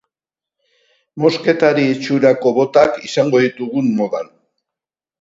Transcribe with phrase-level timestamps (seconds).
[1.25, 4.37] Mosketari itxurako botak izango ditugun modan.